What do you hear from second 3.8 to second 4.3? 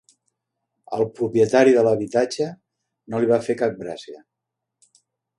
gràcia.